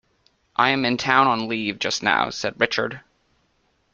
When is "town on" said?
0.97-1.47